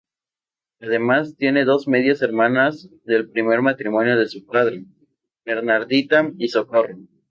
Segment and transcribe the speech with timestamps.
[0.79, 4.83] Además tiene dos medias hermanas del primer matrimonio de su padre,
[5.45, 6.97] Bernardita y Socorro.